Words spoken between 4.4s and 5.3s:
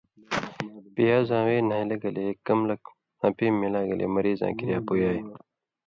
کریا پُویائ۔